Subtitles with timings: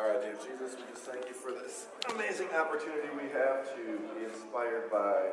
[0.00, 4.00] All right, dear Jesus, we just thank you for this amazing opportunity we have to
[4.16, 5.28] be inspired by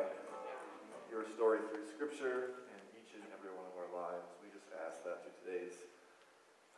[1.08, 4.28] your story through Scripture and each and every one of our lives.
[4.44, 5.72] We just ask that through today's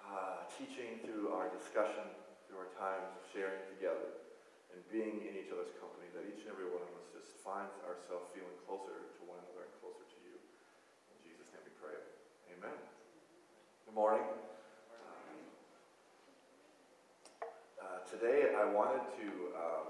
[0.07, 2.07] uh, teaching, through our discussion,
[2.46, 4.22] through our times of sharing together
[4.70, 7.75] and being in each other's company, that each and every one of us just finds
[7.82, 10.38] ourselves feeling closer to one another and closer to you.
[11.11, 11.98] In Jesus' name we pray.
[12.54, 12.79] Amen.
[13.82, 14.22] Good morning.
[17.80, 19.87] Uh, today I wanted to um,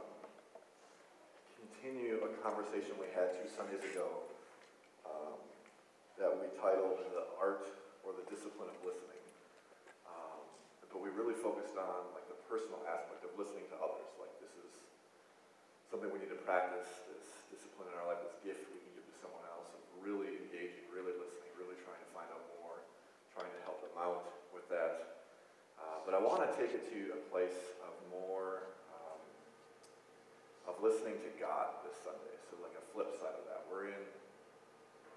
[1.57, 4.29] continue a conversation we had two Sundays ago
[5.09, 5.41] um,
[6.21, 7.65] that we titled The Art
[8.05, 9.25] or the Discipline of Listening.
[10.05, 10.37] Um,
[10.93, 14.05] but we really focused on like the personal aspect of listening to others.
[14.21, 14.69] Like this is
[15.89, 19.09] something we need to practice, this discipline in our life, this gift we can give
[19.09, 22.85] to someone else of really engaging, really listening, really trying to find out more,
[23.33, 25.25] trying to help them out with that.
[25.81, 27.57] Uh, but I want to take it to a place
[28.11, 29.23] more um,
[30.67, 32.35] of listening to God this Sunday.
[32.51, 34.05] So, like a flip side of that, we're in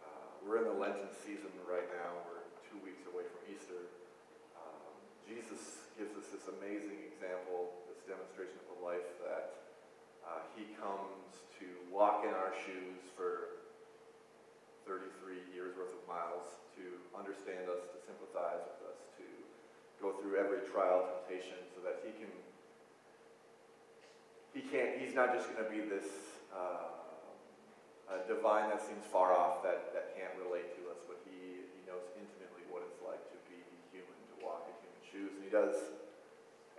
[0.05, 2.09] uh, we're in the Lenten season right now.
[2.29, 3.89] We're two weeks away from Easter.
[4.55, 4.93] Um,
[5.25, 9.45] Jesus gives us this amazing example, this demonstration of a life that
[10.23, 13.63] uh, He comes to walk in our shoes for
[14.83, 16.83] 33 years worth of miles, to
[17.15, 19.25] understand us, to sympathize with us, to
[20.03, 22.31] go through every trial, temptation, so that he can,
[25.13, 26.89] he's not just going to be this uh,
[28.25, 32.01] divine that seems far off, that, that can't relate to us, but he, he knows
[32.17, 33.61] intimately what it's like to be
[33.93, 35.77] human, to walk in human shoes, and he does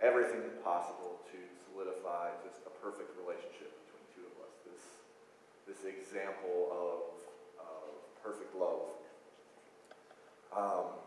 [0.03, 4.83] everything possible to solidify just a perfect relationship between two of us, this,
[5.71, 7.15] this example of,
[7.63, 7.87] of
[8.19, 8.83] perfect love.
[10.51, 10.99] Um,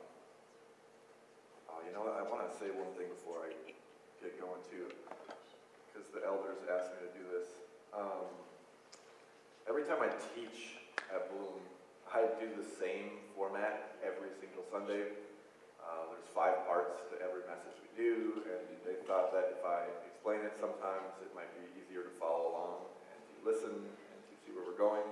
[1.69, 2.17] Oh, you know what?
[2.17, 3.53] I want to say one thing before I
[4.25, 4.89] get going too,
[5.99, 7.51] because the elders asked me to do this.
[7.91, 8.31] Um,
[9.67, 10.79] every time I teach
[11.11, 11.59] at Bloom,
[12.07, 15.11] I do the same format every single Sunday.
[15.83, 19.91] Uh, there's five parts to every message we do, and they thought that if I
[20.07, 22.79] explain it sometimes, it might be easier to follow along
[23.11, 25.03] and to listen and to see where we're going.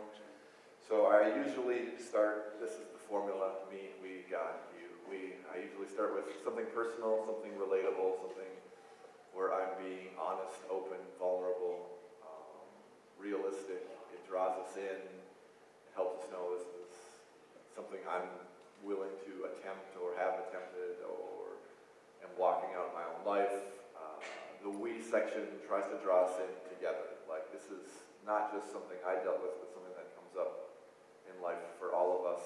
[0.87, 5.91] So I usually start, this is the formula, me, we, God, you, we, I usually
[5.91, 8.55] start with something personal, something relatable, something
[9.36, 11.84] where I'm being honest, open, vulnerable,
[12.24, 12.64] um,
[13.20, 13.84] realistic.
[14.08, 16.88] It draws us in, it helps us know this is
[17.76, 18.32] something I'm
[18.80, 21.60] willing to attempt or have attempted or
[22.24, 23.60] am walking out of my own life.
[23.92, 24.24] Uh,
[24.64, 27.20] the we section tries to draw us in together.
[27.28, 27.84] Like this is
[28.24, 30.80] not just something I dealt with, but something that comes up
[31.28, 32.41] in life for all of us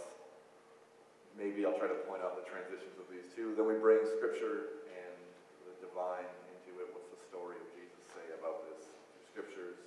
[1.41, 3.57] maybe I'll try to point out the transitions of these two.
[3.57, 5.17] Then we bring Scripture and
[5.65, 6.93] the divine into it.
[6.93, 8.93] What's the story of Jesus say about this?
[9.33, 9.81] Scriptures.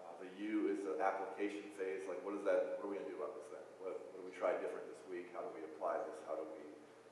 [0.00, 2.06] Uh, the you is the application phase.
[2.06, 2.78] Like, what is that?
[2.78, 3.66] What are we going to do about this then?
[3.82, 5.34] What, what do we try different this week?
[5.34, 6.22] How do we apply this?
[6.24, 6.62] How do we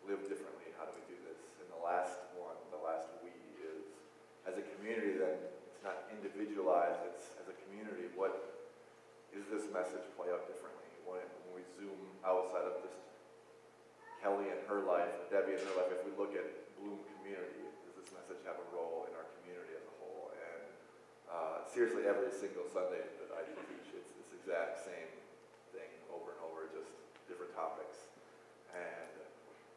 [0.06, 0.70] live differently?
[0.78, 1.38] How do we do this?
[1.58, 3.82] And the last one, the last we is,
[4.46, 5.36] as a community then,
[5.68, 7.02] it's not individualized.
[7.10, 8.32] It's as a community, what
[9.34, 10.88] is this message play out differently?
[11.06, 12.94] When, when we zoom outside of this
[14.20, 16.44] Kelly and her life, Debbie and her life, if we look at
[16.76, 20.28] Bloom community, does this message have a role in our community as a whole?
[20.36, 20.60] And
[21.30, 25.10] uh, seriously, every single Sunday that I teach, it's this exact same
[25.70, 26.90] thing over and over, just
[27.30, 28.10] different topics.
[28.74, 29.14] And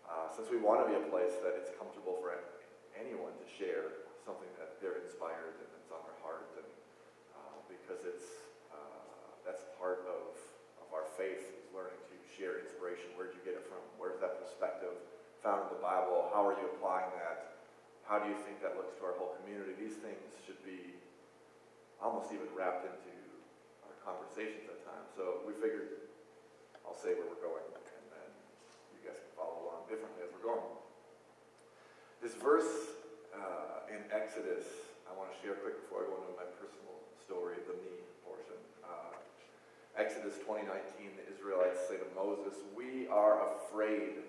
[0.09, 2.33] uh, since we want to be a place that it's comfortable for
[2.97, 6.69] anyone to share something that they're inspired and it's on their heart, and
[7.37, 9.05] uh, because it's uh,
[9.45, 10.33] that's part of,
[10.81, 13.13] of our faith is learning to share inspiration.
[13.13, 13.81] Where'd you get it from?
[14.01, 14.97] Where's that perspective
[15.45, 16.33] found in the Bible?
[16.33, 17.61] How are you applying that?
[18.09, 19.77] How do you think that looks to our whole community?
[19.77, 20.97] These things should be
[22.03, 23.15] almost even wrapped into
[23.87, 25.07] our conversations at times.
[25.15, 26.03] So we figured
[26.83, 28.29] I'll say where we're going, and then
[28.91, 30.67] you guys can follow along differently as we're going.
[32.19, 32.91] This verse
[33.31, 34.67] uh, in Exodus,
[35.07, 38.59] I want to share quick before I go into my personal story, the me portion.
[38.83, 39.15] Uh,
[39.95, 44.27] Exodus 2019, the Israelites say to Moses, We are afraid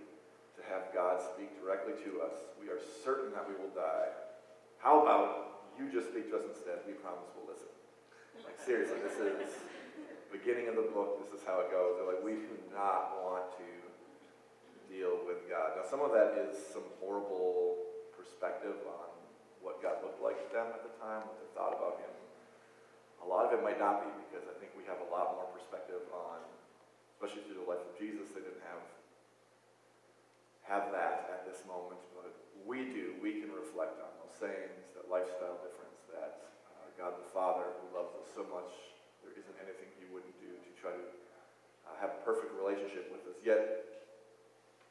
[0.55, 2.39] to have God speak directly to us.
[2.55, 4.15] We are certain that we will die.
[4.79, 6.87] How about you just speak to us instead?
[6.87, 7.74] We promise we'll listen.
[8.43, 9.55] Like, seriously, this is
[10.35, 11.23] beginning of the book.
[11.23, 12.01] This is how it goes.
[12.01, 13.69] They're like, we do not want to
[14.91, 15.79] deal with God.
[15.79, 17.79] Now, some of that is some horrible
[18.19, 19.15] perspective on
[19.63, 22.11] what God looked like to them at the time, what they thought about Him.
[23.23, 25.49] A lot of it might not be because I think we have a lot more
[25.55, 26.43] perspective on,
[27.15, 28.83] especially through the life of Jesus, they didn't have
[30.65, 32.01] have that at this moment.
[32.17, 32.33] But
[32.65, 36.54] we do, we can reflect on those sayings, that lifestyle difference, that
[36.99, 38.71] God the Father, who loves us so much,
[39.23, 41.05] there isn't anything he wouldn't do to try to
[41.89, 43.39] uh, have a perfect relationship with us.
[43.43, 43.61] Yet,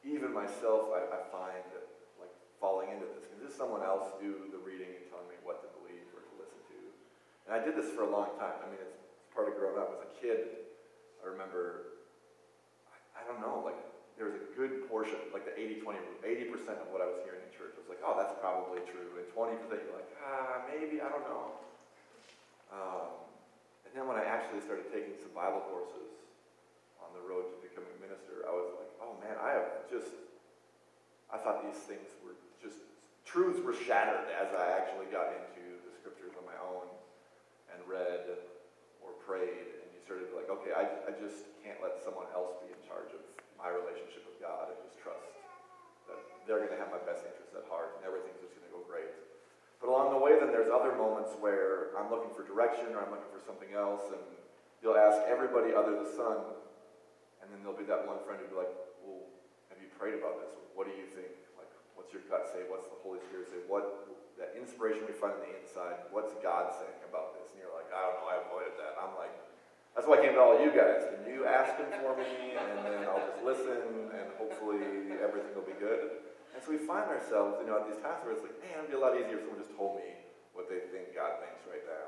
[0.03, 1.85] even myself, I, I find that,
[2.19, 3.23] like falling into this.
[3.31, 6.33] Can just someone else do the reading and telling me what to believe or to
[6.35, 6.79] listen to?
[7.47, 8.59] And I did this for a long time.
[8.59, 8.99] I mean, it's
[9.31, 9.95] part of growing up.
[9.95, 10.67] As a kid,
[11.23, 12.03] I remember,
[12.91, 13.79] I, I don't know, like
[14.19, 17.51] there was a good portion, like the 80-20 80% of what I was hearing in
[17.51, 19.11] church was like, oh, that's probably true.
[19.19, 21.63] And 20% you're like, ah, maybe, I don't know.
[22.73, 23.13] Um,
[23.85, 26.09] and then when I actually started taking some Bible courses
[26.97, 30.09] on the road to becoming a minister, I was like, oh man, I have just,
[31.29, 32.81] I thought these things were just,
[33.29, 36.89] truths were shattered as I actually got into the scriptures on my own
[37.69, 38.41] and read
[39.05, 39.77] or prayed.
[39.77, 43.13] And you started like, okay, I, I just can't let someone else be in charge
[43.13, 43.21] of
[43.53, 45.29] my relationship with God and just trust
[46.09, 46.17] that
[46.49, 48.81] they're going to have my best interests at heart and everything's just going to go
[48.89, 49.22] great.
[49.83, 53.11] But along the way, then there's other moments where I'm looking for direction or I'm
[53.11, 54.23] looking for something else, and
[54.79, 56.39] you'll ask everybody other the son,
[57.43, 58.71] and then there'll be that one friend who'll be like,
[59.03, 59.27] "Well,
[59.67, 60.55] have you prayed about this?
[60.71, 61.35] What do you think?
[61.59, 61.67] Like,
[61.99, 62.63] what's your gut say?
[62.71, 63.59] What's the Holy Spirit say?
[63.67, 64.07] What
[64.39, 65.99] that inspiration we find on the inside?
[66.15, 68.31] What's God saying about this?" And you're like, "I don't know.
[68.31, 69.35] I avoided that." I'm like,
[69.99, 71.05] that's why I came to all you guys.
[71.11, 75.67] Can you ask him for me, and then I'll just listen, and hopefully everything will
[75.67, 76.32] be good.
[76.53, 78.93] And so we find ourselves, you know, at these times where it's like, man, it'd
[78.93, 80.13] be a lot easier if someone just told me
[80.53, 82.07] what they think God thinks right now.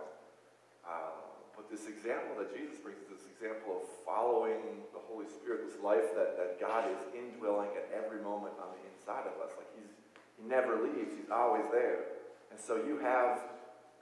[0.86, 1.18] Uh,
[1.58, 5.82] but this example that Jesus brings is this example of following the Holy Spirit, this
[5.82, 9.50] life that, that God is indwelling at every moment on the inside of us.
[9.58, 9.90] Like he's
[10.38, 12.22] he never leaves, he's always there.
[12.52, 13.40] And so you have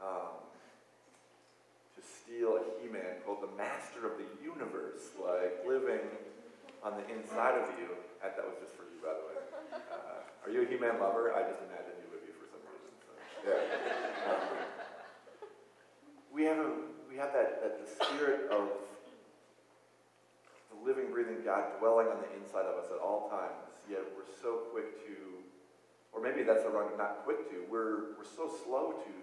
[0.01, 0.42] um,
[2.01, 6.01] steal a He-Man called the Master of the Universe, like living
[6.84, 7.90] on the inside of you.
[8.22, 9.38] That was just for you, by the way.
[9.74, 10.12] Uh,
[10.45, 11.31] are you a He-Man lover?
[11.31, 12.92] I just imagine you would be for some reason.
[13.00, 13.12] So,
[13.48, 13.63] yeah.
[16.34, 16.72] We have a,
[17.07, 18.68] we have that, that the spirit of
[20.74, 23.72] the living, breathing God dwelling on the inside of us at all times.
[23.90, 25.16] Yet we're so quick to,
[26.12, 27.63] or maybe that's the wrong, not quick to.
[27.69, 29.13] We're we're so slow to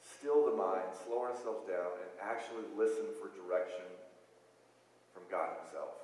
[0.00, 3.84] still the mind, slow ourselves down, and actually listen for direction
[5.12, 5.96] from God Himself.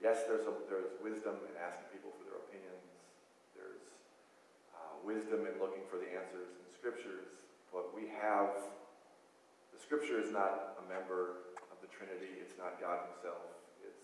[0.00, 2.84] Yes, there's, a, there's wisdom in asking people for their opinions.
[3.56, 3.80] There's
[4.76, 7.30] uh, wisdom in looking for the answers in scriptures.
[7.70, 8.50] But we have,
[9.70, 12.42] the scripture is not a member of the Trinity.
[12.42, 13.46] It's not God Himself.
[13.86, 14.02] It's,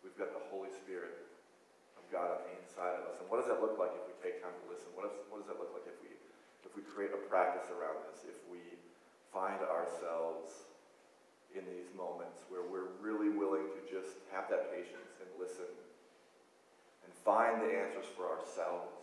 [0.00, 1.28] we've got the Holy Spirit
[2.00, 3.20] of God on the inside of us.
[3.20, 4.88] And what does that look like if we take time to listen?
[4.96, 6.16] What, is, what does that look like if we
[6.62, 8.62] if we create a practice around this, if we
[9.28, 10.72] find ourselves
[11.52, 15.68] in these moments where we're really willing to just have that patience and listen
[17.04, 19.01] and find the answers for ourselves.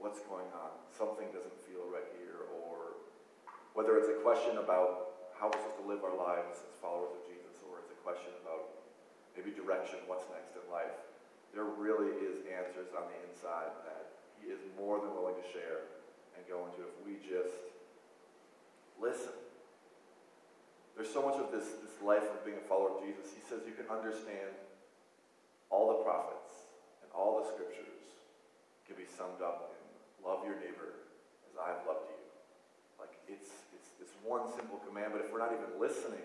[0.00, 0.72] What's going on?
[0.96, 2.96] Something doesn't feel right here, or
[3.76, 7.22] whether it's a question about how we're supposed to live our lives as followers of
[7.28, 8.80] Jesus, or it's a question about
[9.36, 10.96] maybe direction, what's next in life.
[11.52, 15.84] There really is answers on the inside that He is more than willing to share
[16.32, 17.68] and go into if we just
[18.96, 19.36] listen.
[20.96, 23.36] There's so much of this, this life of being a follower of Jesus.
[23.36, 24.56] He says you can understand
[25.68, 26.72] all the prophets
[27.04, 28.00] and all the scriptures
[28.88, 29.79] can be summed up in
[30.24, 31.06] love your neighbor
[31.48, 32.20] as I've loved you.
[33.00, 36.24] Like it's it's this one simple command, but if we're not even listening,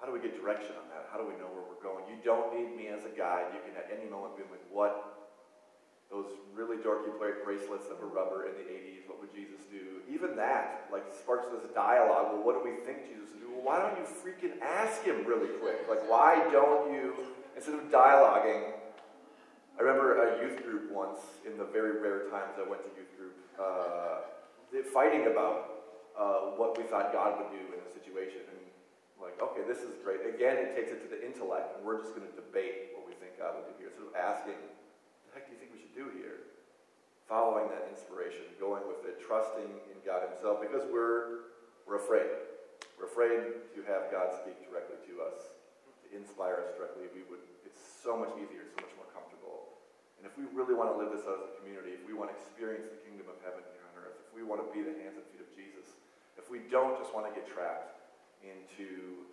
[0.00, 1.08] how do we get direction on that?
[1.08, 2.04] How do we know where we're going?
[2.12, 3.56] You don't need me as a guide.
[3.56, 5.14] You can at any moment be like, what
[6.10, 9.98] those really dorky bracelets that were rubber in the 80s, what would Jesus do?
[10.12, 12.30] Even that, like, sparks this dialogue.
[12.32, 13.50] Well, what do we think Jesus would do?
[13.50, 15.88] Well, why don't you freaking ask him really quick?
[15.88, 17.14] Like, why don't you,
[17.56, 18.62] instead of dialoguing,
[19.74, 23.10] I remember a youth group once, in the very rare times I went to youth
[23.18, 24.22] group, uh,
[24.94, 25.82] fighting about
[26.14, 28.46] uh, what we thought God would do in a situation.
[28.54, 28.62] And
[29.18, 30.22] like, okay, this is great.
[30.22, 33.18] Again, it takes it to the intellect, and we're just going to debate what we
[33.18, 33.90] think God would do here.
[33.90, 36.46] Instead of asking, what the heck do you think we should do here.
[37.26, 41.50] Following that inspiration, going with it, trusting in God Himself, because we're,
[41.82, 42.30] we're afraid.
[42.94, 45.50] We're afraid to have God speak directly to us,
[46.06, 47.10] to inspire us directly.
[47.10, 49.03] We would, it's so much easier, so much more.
[50.24, 52.32] And if we really want to live this out as a community, if we want
[52.32, 54.96] to experience the kingdom of heaven here on earth, if we want to be the
[55.04, 56.00] hands and feet of Jesus,
[56.40, 58.00] if we don't just want to get trapped
[58.40, 59.28] into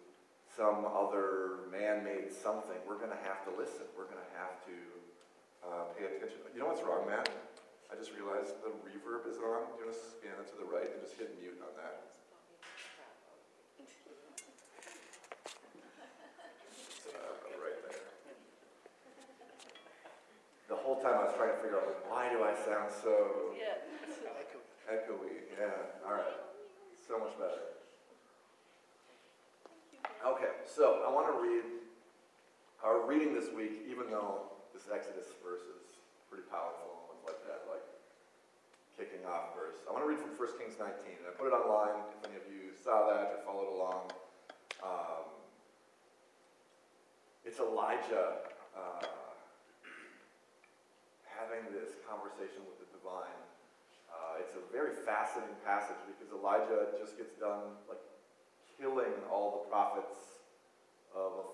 [0.52, 3.88] some other man-made something, we're going to have to listen.
[3.96, 4.76] We're going to have to
[5.64, 6.44] uh, pay attention.
[6.52, 7.32] You know what's wrong, Matt?
[7.88, 9.72] I just realized the reverb is on.
[9.72, 12.04] Do You want to scan it to the right and just hit mute on that.
[17.16, 17.32] Uh,
[17.64, 18.04] right there.
[20.72, 23.54] The whole time I was trying to figure out, like, why do I sound so
[23.58, 23.82] Yeah.
[24.90, 25.50] echoey?
[25.58, 26.38] Yeah, all right.
[27.08, 27.62] So much better.
[30.24, 31.66] Okay, so I want to read
[32.84, 35.98] our reading this week, even though this Exodus verse is
[36.30, 37.82] pretty powerful and like that, like
[38.98, 39.82] kicking off verse.
[39.90, 42.38] I want to read from 1 Kings 19, and I put it online if any
[42.38, 44.12] of you saw that or followed along.
[44.84, 45.26] Um,
[47.46, 48.46] it's Elijah
[48.78, 49.06] uh,
[51.42, 53.42] having this conversation with the divine.
[54.14, 58.02] Uh, it's a very fascinating passage because Elijah just gets done like
[58.78, 60.38] killing all the prophets
[61.18, 61.46] of a,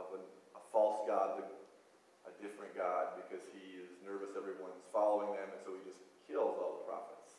[0.00, 0.20] of a,
[0.56, 1.44] a false god,
[2.24, 6.56] a different god, because he is nervous everyone's following them, and so he just kills
[6.56, 7.36] all the prophets.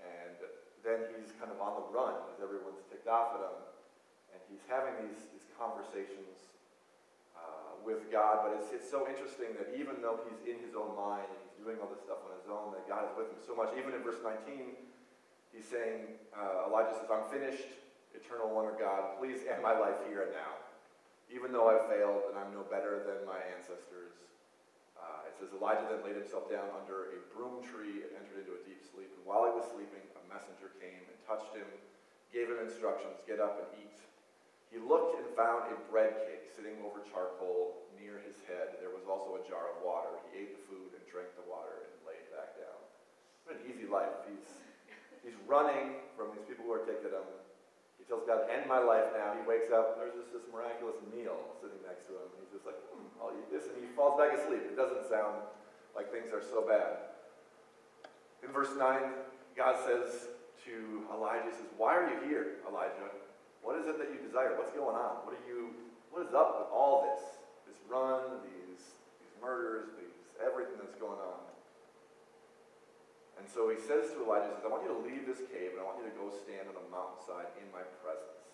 [0.00, 0.40] And
[0.80, 3.60] then he's kind of on the run as everyone's ticked off at him,
[4.32, 6.39] and he's having these, these conversations
[7.90, 8.46] with God.
[8.46, 11.58] But it's, it's so interesting that even though he's in his own mind and he's
[11.58, 13.74] doing all this stuff on his own, that God is with him so much.
[13.74, 14.78] Even in verse 19,
[15.50, 17.66] he's saying, uh, Elijah says, I'm finished,
[18.14, 20.54] eternal one of God, please end my life here and now.
[21.30, 24.14] Even though I've failed and I'm no better than my ancestors,
[24.98, 28.58] uh, it says Elijah then laid himself down under a broom tree and entered into
[28.58, 29.08] a deep sleep.
[29.14, 31.66] And while he was sleeping, a messenger came and touched him,
[32.34, 33.98] gave him instructions, get up and eat.
[34.70, 38.78] He looked and found a bread cake sitting over charcoal near his head.
[38.78, 40.14] There was also a jar of water.
[40.30, 42.78] He ate the food and drank the water and lay back down.
[43.42, 44.14] What an easy life.
[44.30, 44.46] He's,
[45.26, 47.26] he's running from these people who are taking him.
[47.98, 49.34] He tells God, end my life now.
[49.34, 52.30] He wakes up, and there's just this miraculous meal sitting next to him.
[52.38, 53.66] He's just like, hmm, I'll eat this.
[53.66, 54.70] And he falls back asleep.
[54.70, 55.42] It doesn't sound
[55.98, 57.10] like things are so bad.
[58.46, 58.78] In verse 9,
[59.58, 60.30] God says
[60.64, 63.19] to Elijah, he says, Why are you here, Elijah?
[63.60, 64.56] What is it that you desire?
[64.56, 65.24] What's going on?
[65.28, 65.76] What are you
[66.10, 67.22] what is up with all this?
[67.70, 68.82] This run, these
[69.22, 71.40] these murders, these everything that's going on.
[73.40, 75.72] And so he says to Elijah, he says, I want you to leave this cave
[75.72, 78.44] and I want you to go stand on a mountainside in my presence.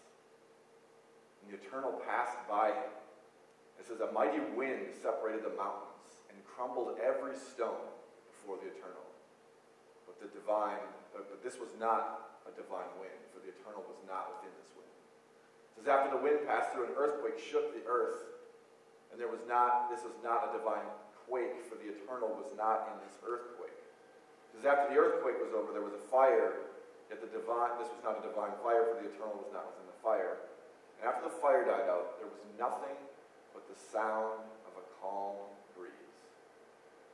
[1.42, 2.94] And the eternal passed by him.
[3.82, 7.82] It says, a mighty wind separated the mountains and crumbled every stone
[8.30, 9.02] before the eternal.
[10.06, 14.38] But the divine, but this was not a divine wind, for the eternal was not
[14.38, 14.70] within this
[15.76, 18.24] says, after the wind passed through, an earthquake shook the earth.
[19.12, 20.88] And there was not, this was not a divine
[21.28, 23.76] quake, for the eternal was not in this earthquake.
[24.50, 26.64] Because after the earthquake was over, there was a fire,
[27.12, 29.84] yet the divine, this was not a divine fire, for the eternal was not within
[29.84, 30.40] the fire.
[30.96, 32.96] And after the fire died out, there was nothing
[33.52, 35.36] but the sound of a calm
[35.76, 36.16] breeze.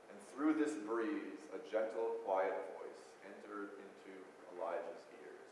[0.06, 4.14] And through this breeze, a gentle, quiet voice entered into
[4.54, 5.50] Elijah's ears.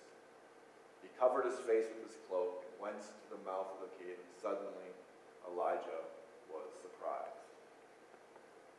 [1.02, 4.32] He covered his face with his cloak went to the mouth of the cave, and
[4.40, 4.88] suddenly
[5.44, 6.08] Elijah
[6.48, 7.44] was surprised.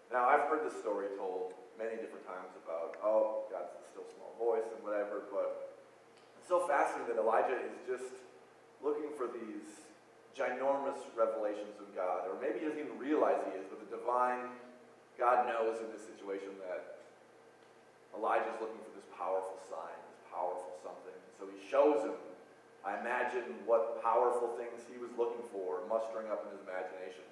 [0.09, 4.67] Now, I've heard this story told many different times about, oh, God's still small voice
[4.73, 5.77] and whatever, but
[6.41, 8.11] it's so fascinating that Elijah is just
[8.83, 9.85] looking for these
[10.35, 14.51] ginormous revelations of God, or maybe he doesn't even realize he is, but the divine
[15.15, 17.05] God knows in this situation that
[18.17, 21.13] Elijah's looking for this powerful sign, this powerful something.
[21.13, 22.17] And so he shows him.
[22.81, 27.25] I imagine what powerful things he was looking for, mustering up in his imagination,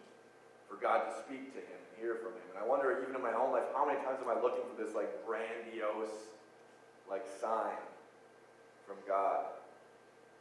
[0.69, 2.47] for God to speak to him hear from him.
[2.55, 4.79] And I wonder, even in my own life, how many times am I looking for
[4.79, 6.31] this like grandiose,
[7.11, 7.75] like sign
[8.87, 9.51] from God,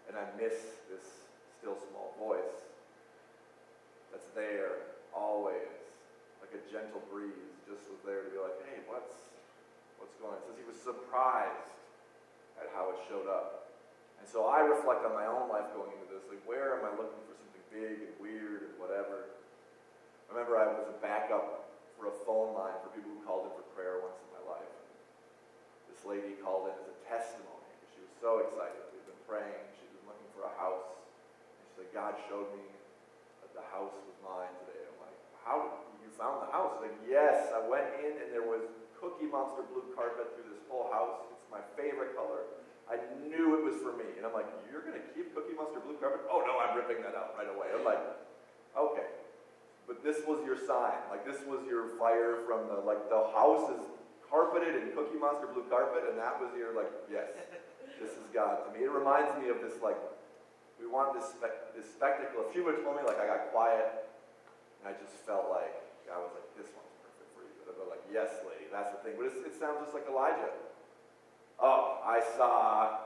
[0.06, 1.26] and I miss this
[1.58, 2.62] still small voice
[4.14, 5.68] that's there always,
[6.40, 9.12] like a gentle breeze, just was there to be like, hey, what's
[9.98, 10.38] what's going on?
[10.38, 11.74] It says he was surprised
[12.56, 13.67] at how it showed up.
[14.18, 16.92] And so I reflect on my own life going into this, like where am I
[16.94, 19.30] looking for something big and weird and whatever?
[20.28, 23.52] I remember I was a backup for a phone line for people who called in
[23.58, 24.74] for prayer once in my life.
[25.90, 27.66] This lady called in as a testimony.
[27.80, 28.78] Because she was so excited.
[28.94, 29.64] We've been praying.
[29.80, 30.94] She'd been looking for a house.
[30.94, 32.62] And she said, God showed me
[33.42, 34.84] that the house was mine today.
[34.84, 36.78] I'm like, how you found the house?
[36.78, 38.62] Like, yes, I went in and there was
[39.00, 41.24] Cookie Monster blue carpet through this whole house.
[41.34, 42.46] It's my favorite color.
[42.88, 44.08] I knew it was for me.
[44.16, 46.24] And I'm like, you're going to keep Cookie Monster blue carpet?
[46.32, 47.68] Oh, no, I'm ripping that out right away.
[47.76, 48.00] I'm like,
[48.72, 49.08] okay.
[49.84, 50.96] But this was your sign.
[51.12, 53.84] Like, this was your fire from the, like, the house is
[54.28, 57.28] carpeted in Cookie Monster blue carpet, and that was your, like, yes,
[58.00, 58.84] this is God to me.
[58.84, 59.96] It reminds me of this, like,
[60.76, 62.48] we want this, spe- this spectacle.
[62.48, 64.08] If she would told me, like, I got quiet,
[64.80, 65.72] and I just felt like,
[66.08, 67.52] I was like, this one's perfect for you.
[67.68, 69.20] I'd go like, yes, lady, that's the thing.
[69.20, 70.52] But it sounds just like Elijah.
[71.60, 72.98] Oh, I saw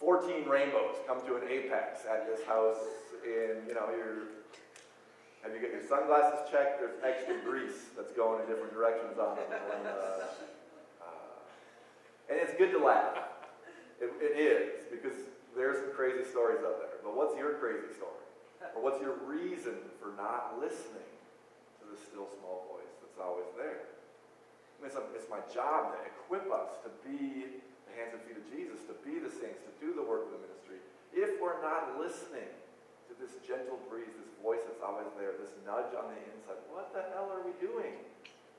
[0.00, 2.78] 14 rainbows come to an apex at this house
[3.24, 4.34] in, you know, your
[5.42, 6.80] Have you got your sunglasses checked?
[6.80, 9.46] There's extra grease that's going in different directions on them.
[9.46, 10.26] When, uh,
[11.02, 13.16] uh, and it's good to laugh.
[14.00, 15.18] It, it is, because
[15.56, 16.98] there's some crazy stories out there.
[17.02, 18.22] But what's your crazy story?
[18.74, 21.10] Or what's your reason for not listening
[21.82, 23.97] to the still small voice that's always there?
[24.84, 28.46] It's, a, it's my job to equip us to be the hands and feet of
[28.48, 30.80] Jesus, to be the saints, to do the work of the ministry.
[31.12, 32.48] If we're not listening
[33.10, 36.94] to this gentle breeze, this voice that's always there, this nudge on the inside, what
[36.94, 37.98] the hell are we doing?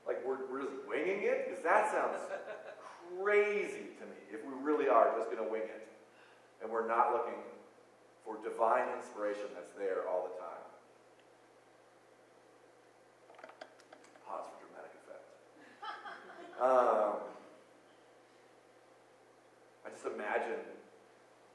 [0.06, 1.48] Like we're, we're just winging it?
[1.48, 2.18] Because that sounds
[3.18, 5.88] crazy to me if we really are just going to wing it.
[6.62, 7.40] And we're not looking
[8.24, 10.64] for divine inspiration that's there all the time.
[14.28, 15.24] Pause for dramatic effect.
[16.60, 17.16] Um,
[19.80, 20.60] I just imagine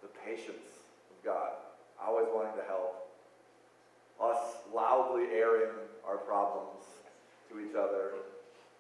[0.02, 0.66] the patience
[1.14, 1.52] of God,
[2.02, 3.06] always wanting to help,
[4.20, 6.82] us loudly airing our problems
[7.52, 8.14] to each other.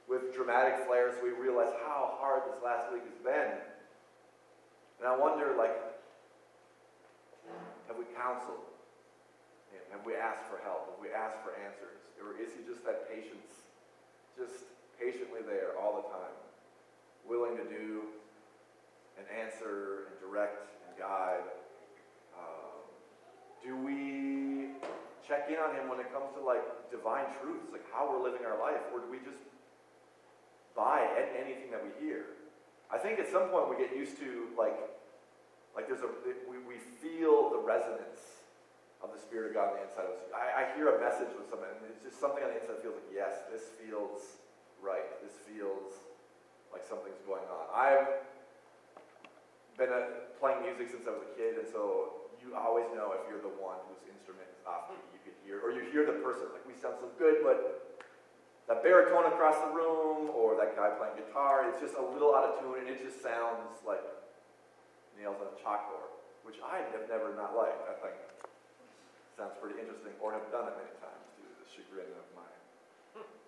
[0.10, 3.54] With dramatic flares, we realize how hard this last week has been.
[4.98, 5.78] And I wonder, like,
[7.86, 8.66] have we counseled
[9.70, 9.82] him?
[9.92, 10.90] Have we asked for help?
[10.90, 12.02] Have we asked for answers?
[12.18, 13.62] Or is he just that patience,
[14.34, 14.66] just
[15.00, 16.36] patiently there all the time,
[17.28, 18.14] willing to do
[19.18, 21.46] and answer and direct and guide?
[22.36, 22.84] Um,
[23.64, 24.76] do we
[25.28, 28.46] check in on him when it comes to like divine truths, like how we're living
[28.46, 29.42] our life, or do we just
[30.76, 31.08] buy
[31.40, 32.26] anything that we hear?
[32.94, 34.78] I think at some point we get used to like
[35.76, 36.12] like there's a,
[36.48, 38.48] we, we feel the resonance
[39.04, 40.32] of the Spirit of God on the inside of us.
[40.32, 42.96] I, I hear a message with someone, and it's just something on the inside feels
[42.96, 44.40] like, yes, this feels
[44.86, 45.10] right.
[45.26, 46.06] This feels
[46.70, 47.66] like something's going on.
[47.74, 48.22] I've
[49.76, 53.26] been a, playing music since I was a kid, and so you always know if
[53.26, 55.02] you're the one whose instrument is off key.
[55.18, 57.98] You can hear, or you hear the person, like, we sound so good, but
[58.70, 62.46] that baritone across the room, or that guy playing guitar, it's just a little out
[62.46, 64.02] of tune, and it just sounds like
[65.18, 66.14] nails on a chalkboard,
[66.46, 67.82] which I have never not liked.
[67.90, 68.16] I think
[69.36, 72.50] sounds pretty interesting, or have done it many times to the chagrin of my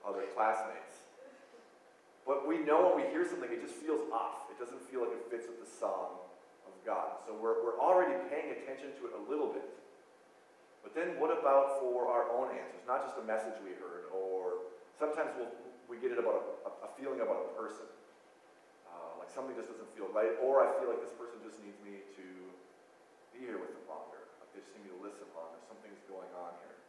[0.04, 1.07] other classmates.
[2.28, 4.52] But we know when we hear something, it just feels off.
[4.52, 6.20] It doesn't feel like it fits with the song
[6.68, 7.24] of God.
[7.24, 9.64] So we're, we're already paying attention to it a little bit.
[10.84, 12.84] But then what about for our own answers?
[12.84, 14.68] Not just a message we heard, or
[15.00, 15.56] sometimes we'll,
[15.88, 17.88] we get it about a, a feeling about a person
[19.28, 22.00] like something just doesn't feel right, or I feel like this person just needs me
[22.16, 22.26] to
[23.36, 24.24] be here with them longer.
[24.40, 25.60] Like they just need me to listen longer.
[25.68, 26.80] Something's going on here.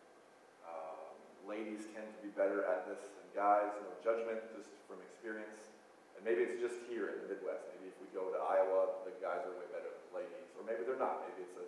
[0.63, 1.08] Um,
[1.49, 3.73] ladies tend to be better at this than guys.
[3.81, 5.73] No judgment, just from experience.
[6.15, 7.65] And maybe it's just here in the Midwest.
[7.73, 10.47] Maybe if we go to Iowa, the guys are way better than ladies.
[10.55, 11.25] Or maybe they're not.
[11.25, 11.67] Maybe it's a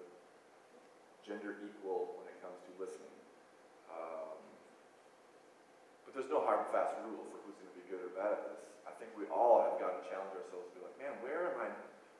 [1.24, 3.16] gender equal when it comes to listening.
[3.88, 4.36] Um,
[6.04, 8.36] but there's no hard and fast rule for who's going to be good or bad
[8.36, 11.14] at this I think we all have got to challenge ourselves to be like, man,
[11.24, 11.68] where am I?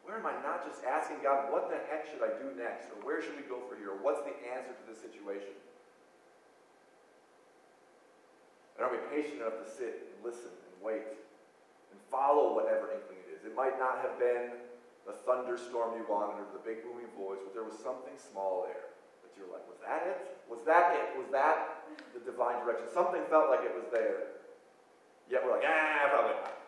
[0.06, 2.88] Where am I not just asking God, what the heck should I do next?
[2.88, 3.92] Or where should we go for here?
[3.92, 5.52] Or what's the answer to this situation?
[8.80, 11.04] And are we patient enough to sit and listen and wait
[11.92, 13.44] and follow whatever inkling it is?
[13.44, 14.56] It might not have been
[15.04, 18.88] the thunderstorm you wanted or the big booming voice, but there was something small there
[19.20, 20.40] that you're like, was that it?
[20.48, 21.06] Was that it?
[21.20, 21.84] Was that
[22.16, 22.88] the divine direction?
[22.88, 24.40] Something felt like it was there.
[25.28, 26.60] Yet we're like, ah, probably not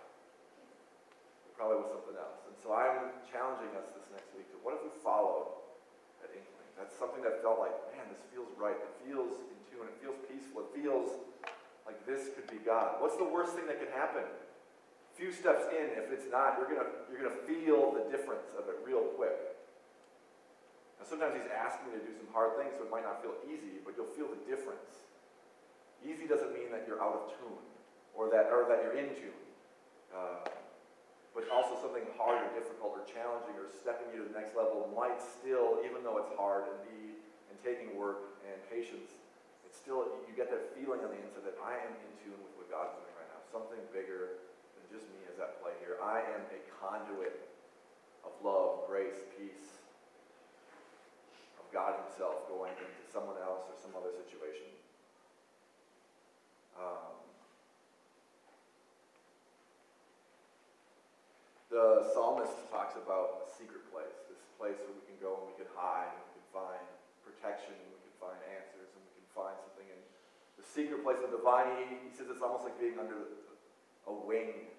[1.63, 2.43] probably was something else.
[2.51, 5.63] And so I'm challenging us this next week to what if we followed
[6.19, 6.71] that inkling?
[6.75, 8.75] That's something that felt like, man, this feels right.
[8.75, 9.87] It feels in tune.
[9.87, 10.67] It feels peaceful.
[10.67, 11.23] It feels
[11.87, 13.01] like this could be God.
[13.03, 14.23] What's the worst thing that could happen?
[14.23, 18.69] A few steps in, if it's not, you're gonna you're gonna feel the difference of
[18.71, 19.37] it real quick.
[20.99, 23.35] Now sometimes he's asking me to do some hard things, so it might not feel
[23.45, 25.03] easy, but you'll feel the difference.
[26.03, 27.63] Easy doesn't mean that you're out of tune
[28.15, 29.43] or that or that you're in tune.
[30.13, 30.47] Uh,
[31.35, 34.93] but also something hard or difficult or challenging or stepping you to the next level
[34.93, 37.17] might still, even though it's hard and be
[37.49, 39.22] and taking work and patience,
[39.83, 42.71] still you get that feeling on the inside that I am in tune with what
[42.71, 43.43] God's doing right now.
[43.51, 44.39] Something bigger
[44.79, 45.99] than just me is at play here.
[45.99, 47.51] I am a conduit
[48.23, 49.75] of love, grace, peace,
[51.59, 54.71] of God Himself going into someone else or some other situation.
[56.79, 57.19] Um,
[61.73, 65.57] The psalmist talks about a secret place, this place where we can go and we
[65.57, 66.85] can hide, and we can find
[67.25, 69.97] protection, and we can find answers, and we can find something in
[70.61, 71.69] the secret place of divine.
[71.89, 73.37] He, says it's almost like being under
[74.09, 74.73] a wing,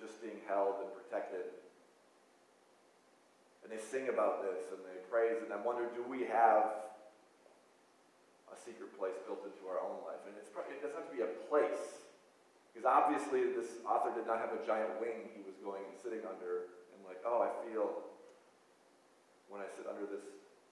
[0.00, 1.48] just being held and protected.
[3.64, 6.82] And they sing about this and they praise, and I wonder, do we have
[8.52, 10.20] a secret place built into our own life.
[10.28, 12.04] And it's probably, it doesn't have to be a place.
[12.70, 16.24] Because obviously this author did not have a giant wing he was going and sitting
[16.24, 18.12] under and like, oh, I feel
[19.48, 20.24] when I sit under this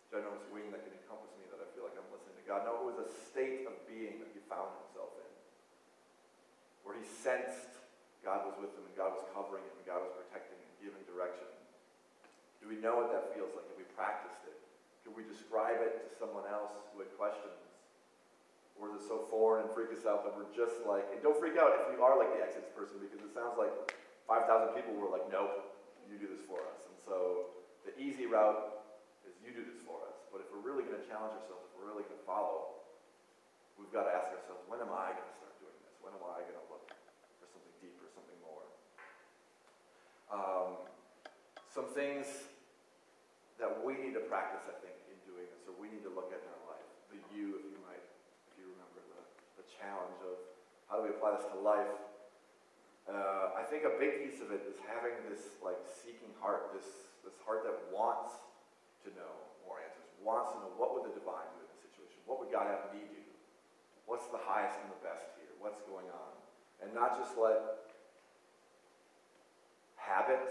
[0.08, 2.66] ginormous wing that can encompass me that I feel like I'm listening to God.
[2.66, 5.30] No, it was a state of being that he found himself in.
[6.82, 7.78] Where he sensed
[8.26, 11.04] God was with him and God was covering him and God was protecting him, giving
[11.06, 11.46] direction.
[12.58, 13.70] Do we know what that feels like?
[13.70, 14.58] Have we practiced it?
[15.06, 17.54] Could we describe it to someone else who had questions?
[18.76, 21.38] Or is it so foreign and freak us out that we're just like, and don't
[21.38, 23.72] freak out if you are like the Exodus person because it sounds like
[24.26, 25.70] 5,000 people were like, nope,
[26.10, 26.82] you do this for us.
[26.90, 27.54] And so
[27.86, 28.82] the easy route
[29.22, 30.18] is you do this for us.
[30.34, 32.76] But if we're really going to challenge ourselves, we're really going to follow,
[33.80, 35.96] we've got to ask ourselves, when am I going to start doing this?
[36.04, 36.92] When am I going to look
[37.40, 38.68] for something deeper, something more?
[40.28, 40.84] Um,
[41.72, 42.28] some things
[43.56, 46.28] that we need to practice, I think, in doing this, or we need to look
[46.28, 46.88] at in our life.
[47.08, 48.04] The you, if you might,
[48.52, 49.20] if you remember the,
[49.64, 50.36] the challenge of
[50.92, 51.96] how do we apply this to life.
[53.08, 57.10] Uh, I think a big piece of it is having this like seeking heart, this
[57.26, 58.38] this heart that wants
[59.02, 59.34] to know
[59.66, 61.69] more answers, wants to know what would the divine do
[62.30, 63.26] what would God have me do,
[64.06, 66.32] what's the highest and the best here, what's going on,
[66.78, 67.90] and not just let
[69.98, 70.46] habit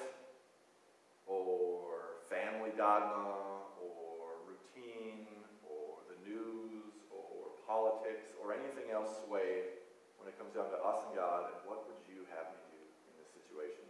[1.24, 5.24] or family dogma or routine
[5.64, 9.80] or the news or politics or anything else sway
[10.20, 12.84] when it comes down to us and God and what would you have me do
[13.08, 13.88] in this situation.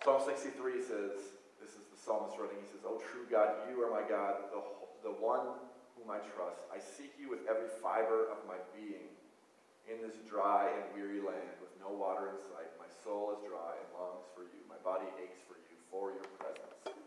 [0.00, 3.92] Psalm 63 says, this is the psalmist writing, he says, Oh true God, you are
[3.92, 4.64] my God, the,
[5.04, 5.60] the one
[6.02, 6.66] whom I trust.
[6.74, 9.06] I seek you with every fiber of my being
[9.86, 12.70] in this dry and weary land with no water in sight.
[12.74, 14.58] My soul is dry and longs for you.
[14.66, 16.98] My body aches for you, for your presence.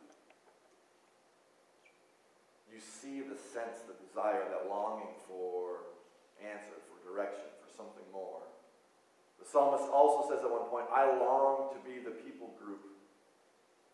[2.71, 5.91] You see the sense, the desire, that longing for
[6.39, 8.43] answer, for direction, for something more.
[9.39, 12.83] The psalmist also says at one point, I long to be the people group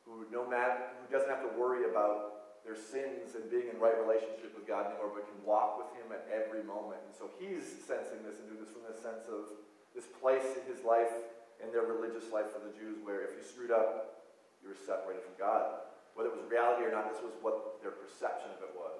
[0.06, 3.97] who no matter who doesn't have to worry about their sins and being in right
[3.97, 7.02] relationship with God anymore, but can walk with Him at every moment.
[7.10, 9.50] And so he's sensing this and doing this from this sense of
[9.91, 11.12] this place in his life
[11.60, 14.24] and their religious life for the Jews where if you screwed up,
[14.63, 15.89] you were separated from God.
[16.13, 19.00] Whether it was reality or not, this was what their perception of it was.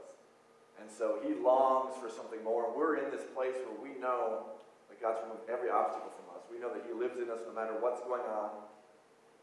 [0.80, 2.72] And so he longs for something more.
[2.72, 4.58] And we're in this place where we know
[4.90, 6.42] that God's removed every obstacle from us.
[6.50, 8.66] We know that he lives in us no matter what's going on,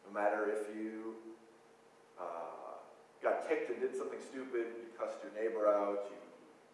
[0.07, 1.15] no matter if you
[2.19, 2.48] uh,
[3.49, 6.21] ticked and did something stupid, you cussed your neighbor out, you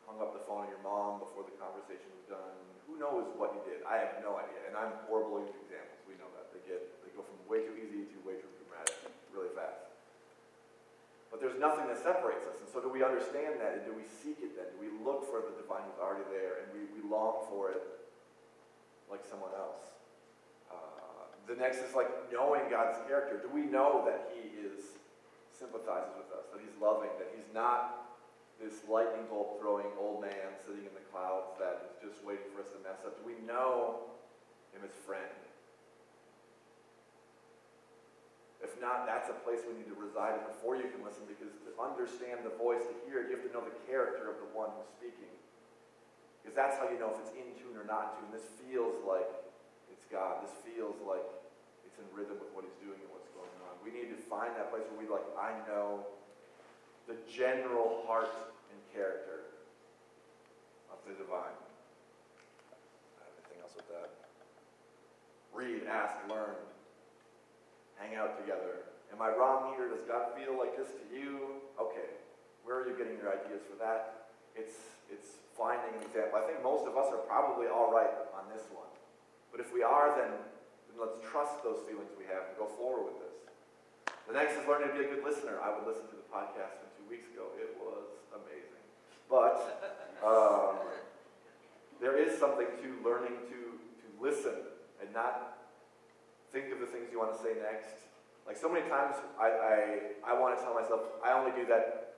[0.04, 2.54] hung up the phone on your mom before the conversation was done.
[2.90, 3.87] Who knows what you did?
[3.87, 4.66] I have no idea.
[4.68, 6.02] And I'm horrible at examples.
[6.04, 6.50] We know that.
[6.52, 8.94] They get they go from way too easy to way too dramatic
[9.32, 9.94] really fast.
[11.34, 12.62] But there's nothing that separates us.
[12.62, 13.82] And so do we understand that?
[13.82, 14.70] And do we seek it then?
[14.70, 17.82] Do we look for the divine who's already there and we, we long for it
[19.10, 19.82] like someone else?
[20.70, 23.42] Uh, the next is like knowing God's character.
[23.42, 24.93] Do we know that he is
[25.64, 28.05] sympathizes with us, that he's loving, that he's not
[28.61, 32.61] this lightning bolt throwing old man sitting in the clouds that is just waiting for
[32.61, 33.16] us to mess up.
[33.24, 34.12] We know
[34.77, 35.33] him as friend?
[38.61, 41.53] If not, that's a place we need to reside in before you can listen because
[41.64, 44.48] to understand the voice, to hear it, you have to know the character of the
[44.53, 45.33] one who's speaking.
[46.40, 48.31] Because that's how you know if it's in tune or not in tune.
[48.37, 49.29] This feels like
[49.92, 50.44] it's God.
[50.44, 51.24] This feels like
[51.85, 53.13] it's in rhythm with what he's doing and.
[53.85, 56.09] We need to find that place where we like, I know
[57.07, 58.33] the general heart
[58.73, 59.53] and character
[60.88, 61.53] of the divine.
[63.20, 64.09] Anything else with that?
[65.53, 66.57] Read, ask, learn,
[68.01, 68.88] hang out together.
[69.12, 69.92] Am I wrong here?
[69.92, 71.61] Does God feel like this to you?
[71.79, 72.16] Okay,
[72.64, 74.33] where are you getting your ideas for that?
[74.57, 74.75] It's
[75.12, 76.40] it's finding an example.
[76.40, 78.88] I think most of us are probably all right on this one.
[79.53, 80.33] But if we are, then
[80.94, 83.35] and let's trust those feelings we have and go forward with this.
[84.26, 85.60] The next is learning to be a good listener.
[85.60, 87.52] I would listen to the podcast from two weeks ago.
[87.60, 88.80] It was amazing.
[89.28, 89.60] But
[90.24, 90.80] um,
[92.00, 94.64] there is something to learning to, to listen
[95.00, 95.60] and not
[96.52, 98.08] think of the things you want to say next.
[98.48, 99.78] Like so many times, I, I,
[100.24, 102.16] I want to tell myself, I only do that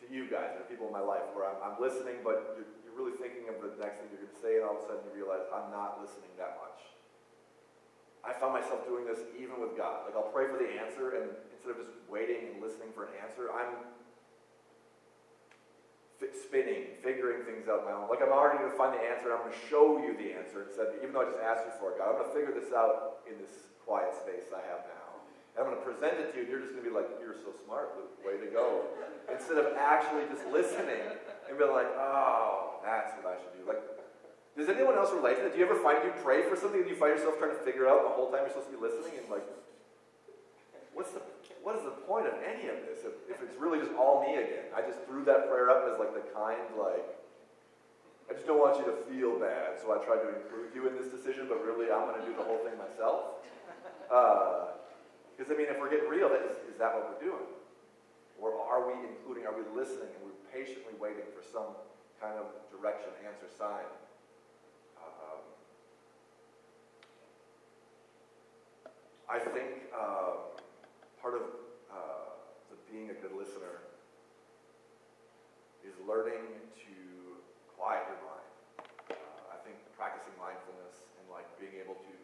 [0.00, 2.96] to you guys, the people in my life, where I'm, I'm listening, but you're, you're
[2.96, 5.04] really thinking of the next thing you're going to say, and all of a sudden
[5.08, 6.95] you realize I'm not listening that much.
[8.26, 10.10] I found myself doing this even with God.
[10.10, 13.14] Like I'll pray for the answer, and instead of just waiting and listening for an
[13.22, 13.86] answer, I'm
[16.34, 18.10] spinning, figuring things out my own.
[18.10, 20.34] Like I'm already going to find the answer, and I'm going to show you the
[20.34, 20.98] answer instead.
[20.98, 23.22] Even though I just asked you for it, God, I'm going to figure this out
[23.30, 25.22] in this quiet space I have now.
[25.54, 27.08] And I'm going to present it to you, and you're just going to be like,
[27.22, 27.94] "You're so smart.
[28.26, 28.90] Way to go!"
[29.30, 31.00] Instead of actually just listening
[31.48, 33.64] and be like, "Oh, that's what I should do.
[33.64, 33.80] Like,
[34.56, 35.52] does anyone else relate to that?
[35.52, 37.86] Do you ever find you pray for something and you find yourself trying to figure
[37.86, 39.44] out the whole time you're supposed to be listening and like,
[40.94, 41.20] what's the
[41.60, 44.38] what is the point of any of this if, if it's really just all me
[44.38, 44.70] again?
[44.70, 47.04] I just threw that prayer up as like the kind like
[48.26, 50.98] I just don't want you to feel bad, so I tried to include you in
[50.98, 53.38] this decision, but really I'm going to do the whole thing myself.
[54.10, 57.46] Because, uh, I mean, if we're getting real, is, is that what we're doing?
[58.42, 61.78] Or are we including, are we listening, and we're patiently waiting for some
[62.18, 63.86] kind of direction, answer, sign?
[64.98, 65.38] Um,
[69.26, 70.54] I think uh,
[71.18, 71.50] part of
[71.90, 72.30] uh,
[72.70, 73.82] the being a good listener
[75.82, 76.46] is learning
[76.86, 76.94] to
[77.74, 78.50] quiet your mind.
[79.10, 82.14] Uh, I think practicing mindfulness and like being able to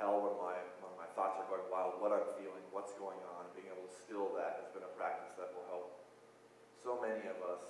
[0.00, 3.44] tell when my, when my thoughts are going wild, what I'm feeling, what's going on,
[3.52, 5.92] being able to still that has been a practice that will help
[6.80, 7.60] so many of us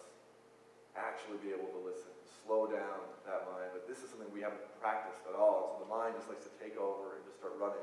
[0.94, 2.14] actually be able to listen,
[2.46, 3.74] slow down that mind.
[3.74, 5.74] But this is something we haven't practiced at all.
[5.74, 7.83] So the mind just likes to take over and just start running,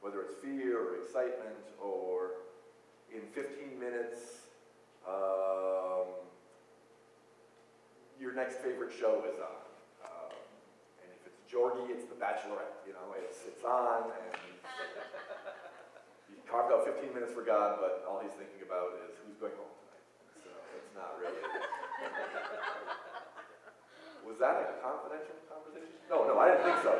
[0.00, 2.44] whether it's fear or excitement or
[3.12, 4.48] in 15 minutes,
[5.06, 6.06] um,
[8.20, 9.62] your next favorite show is on.
[10.04, 10.34] Um,
[11.02, 12.84] and if it's Georgie, it's The Bachelorette.
[12.86, 14.36] You know, it's it's on, and
[16.28, 19.56] he carved out 15 minutes for God, but all he's thinking about is who's going
[19.56, 20.04] home tonight.
[20.44, 21.42] So it's not really.
[24.28, 25.96] Was that a confidential conversation?
[26.12, 26.92] No, no, I didn't think so.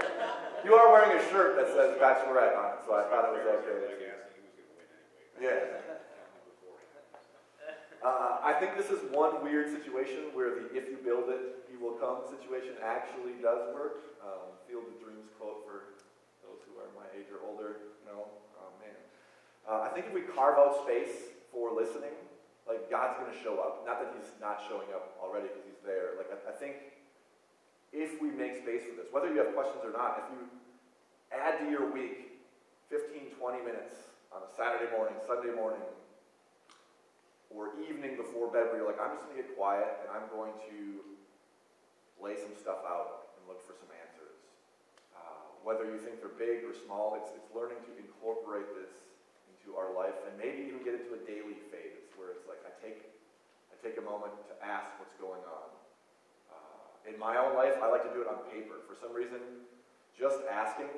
[0.64, 3.44] You are wearing a shirt that says Bachelorette on it, so I thought it was
[3.68, 4.16] okay.
[5.36, 5.78] Yeah.
[8.00, 11.76] Uh, I think this is one weird situation where the if you build it, he
[11.76, 14.16] will come situation actually does work.
[14.24, 16.00] Um, Field of Dreams quote for
[16.42, 18.24] those who are my age or older know.
[18.56, 18.96] Oh, man.
[19.68, 22.14] Uh, I think if we carve out space for listening,
[22.66, 23.84] like God's going to show up.
[23.86, 26.16] Not that he's not showing up already because he's there.
[26.16, 26.97] Like I, I think
[27.92, 30.40] if we make space for this, whether you have questions or not, if you
[31.32, 32.40] add to your week
[32.88, 33.94] 15, 20 minutes
[34.32, 35.84] on a Saturday morning, Sunday morning,
[37.48, 40.28] or evening before bed where you're like, I'm just going to get quiet and I'm
[40.28, 41.00] going to
[42.20, 44.36] lay some stuff out and look for some answers.
[45.16, 48.92] Uh, whether you think they're big or small, it's, it's learning to incorporate this
[49.48, 52.72] into our life and maybe even get into a daily phase where it's like I
[52.84, 53.00] take,
[53.72, 55.77] I take a moment to ask what's going on.
[57.08, 58.84] In my own life, I like to do it on paper.
[58.84, 59.40] For some reason,
[60.12, 60.92] just asking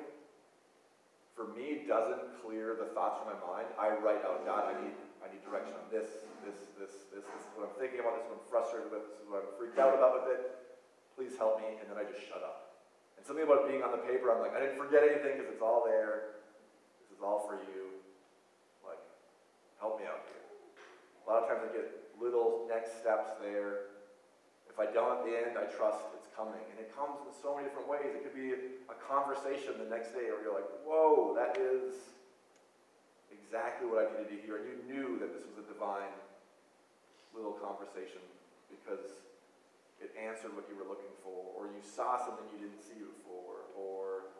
[1.31, 3.71] for me doesn't clear the thoughts from my mind.
[3.79, 4.93] I write out, God, I need,
[5.23, 8.27] I need direction on this, this, this, this, this is what I'm thinking about, this
[8.27, 10.41] is what I'm frustrated with, this is what I'm freaked out about with it.
[11.15, 11.79] Please help me.
[11.79, 12.75] And then I just shut up.
[13.15, 15.63] And something about being on the paper, I'm like, I didn't forget anything because it's
[15.63, 16.41] all there.
[16.99, 18.01] This is all for you.
[18.83, 18.99] Like,
[19.79, 20.43] help me out here.
[20.43, 23.90] A lot of times I get little next steps there.
[24.71, 26.63] If I don't at the end, I trust it's coming.
[26.71, 28.07] And it comes in so many different ways.
[28.07, 28.55] It could be
[28.87, 32.15] a conversation the next day where you're like, whoa, that is
[33.27, 34.63] exactly what I needed to hear.
[34.63, 36.15] And you knew that this was a divine
[37.35, 38.23] little conversation
[38.71, 39.27] because
[39.99, 43.67] it answered what you were looking for, or you saw something you didn't see before,
[43.75, 44.31] or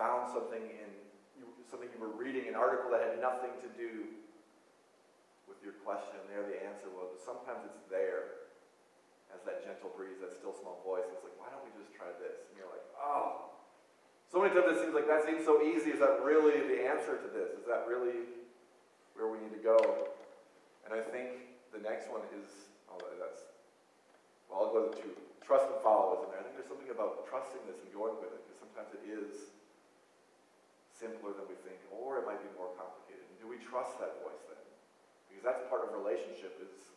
[0.00, 0.90] found something in
[1.68, 4.08] something you were reading, an article that had nothing to do
[5.44, 6.16] with your question.
[6.16, 7.12] and There, the answer was.
[7.20, 8.47] Sometimes it's there
[9.34, 11.06] as that gentle breeze, that still small voice.
[11.08, 12.48] It's like, why don't we just try this?
[12.48, 13.52] And you're like, oh.
[14.28, 15.96] So many times it seems like that seems so easy.
[15.96, 17.56] Is that really the answer to this?
[17.56, 18.28] Is that really
[19.16, 19.80] where we need to go?
[20.84, 22.48] And I think the next one is,
[22.92, 23.48] oh, that's,
[24.48, 25.12] well, I'll go to two.
[25.44, 26.40] Trust and follow is in there.
[26.40, 29.52] I think there's something about trusting this and going with it, because sometimes it is
[30.92, 33.24] simpler than we think, or it might be more complicated.
[33.32, 34.60] And do we trust that voice then?
[35.32, 36.92] Because that's part of relationship is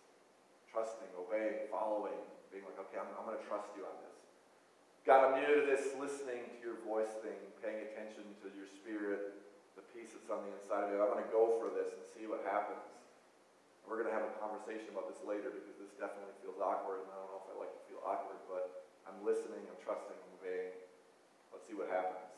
[0.72, 2.18] trusting, obeying, following,
[2.50, 4.18] being like, okay, I'm, I'm going to trust you on this.
[5.04, 9.36] God, I'm new to this listening to your voice thing, paying attention to your spirit,
[9.76, 11.00] the peace that's on the inside of me.
[11.00, 12.82] I'm going to go for this and see what happens.
[13.84, 17.04] And We're going to have a conversation about this later because this definitely feels awkward,
[17.04, 20.14] and I don't know if I like to feel awkward, but I'm listening, I'm trusting,
[20.14, 20.76] I'm obeying.
[21.52, 22.32] Let's see what happens.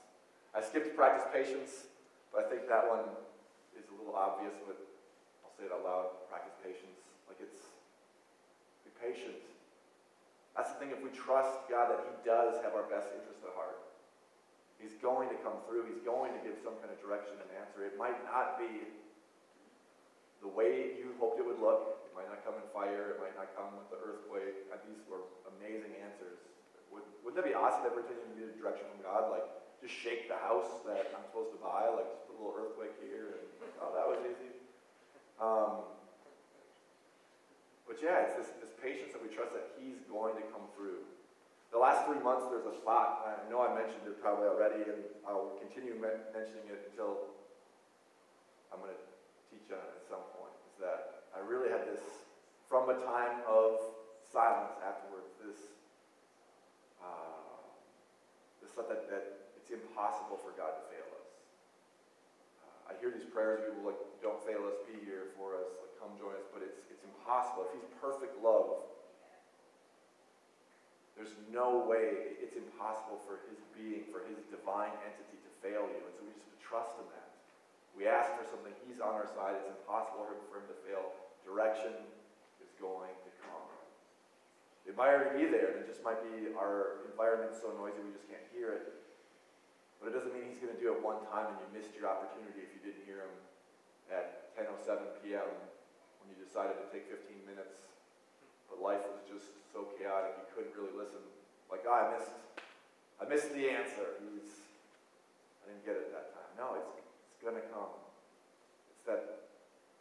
[0.53, 1.89] I skipped practice patience,
[2.29, 3.09] but I think that one
[3.73, 4.77] is a little obvious, but
[5.41, 6.29] I'll say it out loud.
[6.29, 7.01] Practice patience.
[7.25, 7.73] Like it's,
[8.85, 9.43] be patient.
[10.55, 13.51] That's the thing, if we trust God that He does have our best interest at
[13.53, 13.83] heart,
[14.79, 17.83] He's going to come through, He's going to give some kind of direction and answer.
[17.83, 18.87] It might not be
[20.43, 22.03] the way you hoped it would look.
[22.03, 23.15] It might not come in fire.
[23.15, 24.67] It might not come with the earthquake.
[24.69, 25.23] And these were
[25.55, 26.35] amazing answers.
[26.91, 29.31] Would, wouldn't that be awesome every time you needed direction from God?
[29.31, 29.47] Like,
[29.79, 32.95] just shake the house that I'm supposed to buy, like just put a little earthquake
[32.99, 33.39] here.
[33.39, 34.51] And, oh, that was easy.
[35.39, 35.87] Um,
[37.93, 41.05] but yeah, it's this, this patience that we trust that He's going to come through.
[41.69, 43.21] The last three months, there's a spot.
[43.21, 47.37] I know I mentioned it probably already, and I'll continue me- mentioning it until
[48.73, 49.01] I'm going to
[49.53, 50.57] teach on it at some point.
[50.73, 52.01] Is that I really had this
[52.65, 53.77] from a time of
[54.25, 55.29] silence afterwards.
[55.37, 55.77] This
[56.97, 57.61] uh,
[58.57, 61.29] this thought that, that it's impossible for God to fail us.
[62.57, 65.92] Uh, I hear these prayers, people like, "Don't fail us, be here for us, like,
[66.03, 67.71] come join us," but it's it's impossible.
[67.71, 68.83] If He's perfect love,
[71.15, 76.01] there's no way, it's impossible for his being, for his divine entity to fail you.
[76.01, 77.29] And so we just have to trust in that.
[77.93, 81.13] We ask for something, he's on our side, it's impossible for him to fail.
[81.45, 81.93] Direction
[82.65, 83.61] is going to come.
[84.89, 88.25] It might already be there, it just might be our environment so noisy we just
[88.25, 88.97] can't hear it.
[90.01, 92.09] But it doesn't mean he's going to do it one time and you missed your
[92.09, 93.35] opportunity if you didn't hear him
[94.11, 95.47] at 10.07 p.m.
[96.23, 97.83] when you decided to take 15 minutes
[98.73, 101.21] but life was just so chaotic you couldn't really listen.
[101.69, 102.33] Like, oh, I missed,
[103.21, 104.17] I missed the answer.
[104.17, 106.49] I didn't get it that time.
[106.57, 107.93] No, it's, it's going to come.
[108.89, 109.45] It's that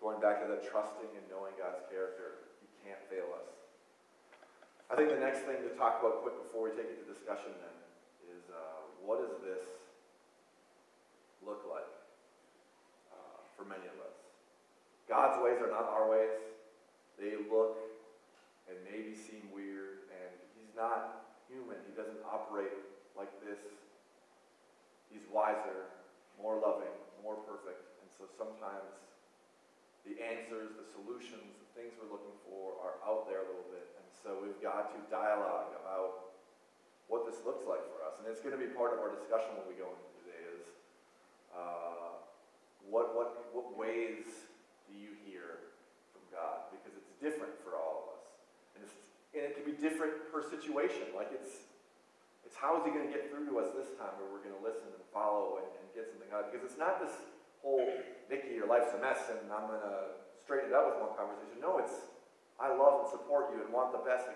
[0.00, 2.48] going back to that trusting and knowing God's character.
[2.64, 3.48] He can't fail us.
[4.88, 7.52] I think the next thing to talk about quick before we take it to discussion
[7.60, 7.76] then
[8.28, 9.64] is uh, what does this
[11.40, 11.88] look like
[13.08, 14.11] uh, for many of us?
[15.12, 16.40] God's ways are not our ways.
[17.20, 17.76] They look
[18.64, 21.76] and maybe seem weird, and he's not human.
[21.84, 22.72] He doesn't operate
[23.12, 23.60] like this.
[25.12, 25.92] He's wiser,
[26.40, 27.84] more loving, more perfect.
[28.00, 28.88] And so sometimes
[30.08, 33.92] the answers, the solutions, the things we're looking for are out there a little bit.
[34.00, 36.32] And so we've got to dialogue about
[37.12, 38.16] what this looks like for us.
[38.16, 40.64] And it's going to be part of our discussion when we go into today is
[41.52, 42.16] uh,
[42.88, 44.48] what, what, what ways
[44.92, 45.72] do you hear
[46.12, 46.68] from God?
[46.68, 48.24] Because it's different for all of us.
[48.76, 48.84] And,
[49.32, 51.16] and it can be different per situation.
[51.16, 51.64] Like it's,
[52.44, 54.54] it's how is he going to get through to us this time where we're going
[54.54, 56.52] to listen and follow and, and get something out?
[56.52, 57.16] Because it's not this
[57.64, 57.88] whole,
[58.28, 61.56] Nikki, your life's a mess and I'm going to straighten it out with one conversation.
[61.62, 62.12] No, it's,
[62.60, 64.28] I love and support you and want the best.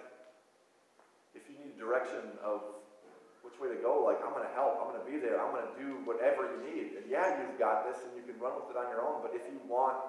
[1.36, 2.64] If you need direction of
[3.44, 5.54] which way to go, like I'm going to help, I'm going to be there, I'm
[5.54, 6.98] going to do whatever you need.
[6.98, 9.36] And yeah, you've got this and you can run with it on your own, but
[9.36, 10.00] if you want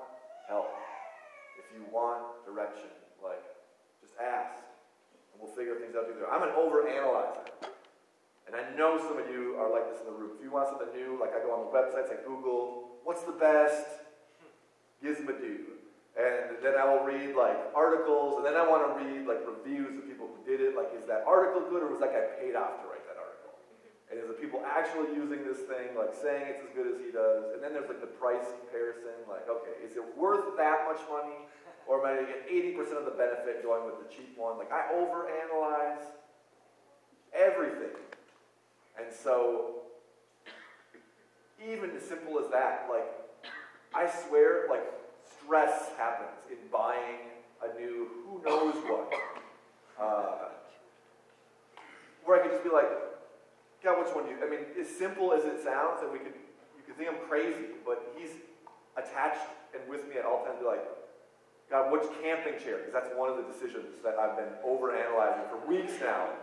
[0.47, 0.71] help,
[1.59, 2.89] if you want direction,
[3.21, 3.43] like
[4.01, 4.63] just ask
[5.31, 6.31] and we'll figure things out together.
[6.31, 7.71] I'm an overanalyzer.
[8.47, 10.31] And I know some of you are like this in the room.
[10.39, 13.35] If you want something new, like I go on the websites, I Google, what's the
[13.35, 14.07] best
[15.03, 15.75] Gizmodo?
[16.17, 19.99] And then I will read like articles, and then I want to read like reviews
[19.99, 20.75] of people who did it.
[20.75, 22.96] Like, is that article good, or was that guy paid off to write?
[24.09, 27.11] And is the people actually using this thing, like saying it's as good as he
[27.11, 27.51] does?
[27.51, 29.19] And then there's like the price comparison.
[29.27, 31.43] Like, okay, is it worth that much money?
[31.87, 34.57] Or am I going to get 80% of the benefit going with the cheap one?
[34.57, 36.03] Like, I overanalyze
[37.33, 37.95] everything.
[38.99, 39.83] And so,
[41.65, 43.07] even as simple as that, like,
[43.93, 44.83] I swear, like,
[45.41, 47.31] stress happens in buying
[47.63, 49.13] a new who knows what.
[49.99, 50.49] Uh,
[52.25, 52.89] where I could just be like,
[53.87, 54.35] God, which one you?
[54.43, 56.35] I mean, as simple as it sounds, and we could,
[56.75, 58.35] you could think I'm crazy, but he's
[58.99, 60.59] attached and with me at all times.
[60.59, 60.83] Be like,
[61.71, 62.83] God, which camping chair?
[62.83, 66.35] Because that's one of the decisions that I've been over-analyzing for weeks now.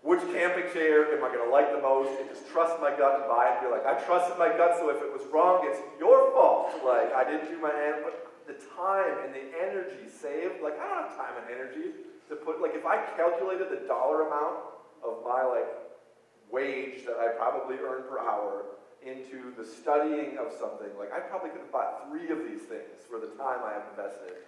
[0.00, 2.16] Which camping chair am I going to like the most?
[2.16, 3.60] And just trust my gut and buy it.
[3.60, 6.72] And be like, I trusted my gut, so if it was wrong, it's your fault.
[6.80, 8.00] Like, I didn't do my hand.
[8.00, 11.92] But the time and the energy saved, like, I don't have time and energy
[12.32, 15.68] to put, like, if I calculated the dollar amount of my, like,
[16.50, 18.64] wage that I probably earn per hour
[19.04, 23.06] into the studying of something, like I probably could have bought three of these things
[23.08, 24.42] for the time I have invested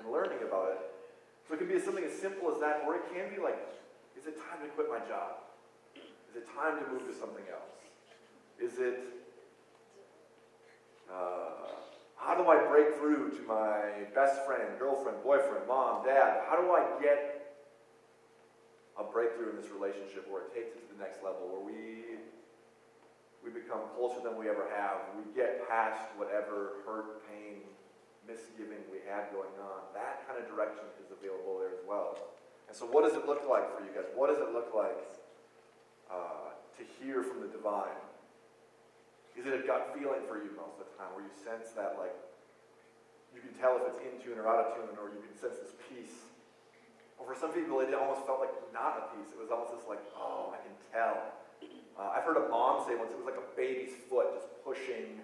[0.00, 0.80] in learning about it.
[1.48, 3.56] So it can be something as simple as that, or it can be like,
[4.16, 5.40] is it time to quit my job?
[5.96, 7.80] Is it time to move to something else?
[8.60, 9.00] Is it,
[11.10, 11.72] uh,
[12.16, 16.42] how do I break through to my best friend, girlfriend, boyfriend, mom, dad?
[16.48, 17.33] How do I get
[18.98, 22.04] a breakthrough in this relationship where it takes it to the next level, where we
[23.44, 25.04] we become closer than we ever have.
[25.20, 27.60] We get past whatever hurt, pain,
[28.24, 29.84] misgiving we had going on.
[29.92, 32.16] That kind of direction is available there as well.
[32.68, 34.08] And so, what does it look like for you guys?
[34.16, 34.96] What does it look like
[36.08, 38.00] uh, to hear from the divine?
[39.36, 42.00] Is it a gut feeling for you most of the time, where you sense that,
[42.00, 42.14] like,
[43.34, 45.60] you can tell if it's in tune or out of tune, or you can sense
[45.60, 46.32] this peace?
[47.18, 49.30] Or for some people, it almost felt like not a peace.
[49.30, 51.34] It was almost just like, oh, I can tell
[51.98, 55.22] uh, I've heard a mom say once it was like a baby's foot just pushing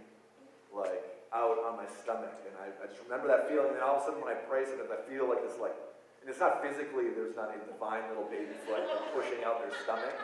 [0.70, 1.02] like
[1.34, 2.34] out on my stomach.
[2.46, 3.74] And I, I just remember that feeling.
[3.74, 5.74] And all of a sudden when I pray sometimes I feel like this like
[6.22, 10.14] And it's not physically, there's not a divine little baby foot pushing out their stomach.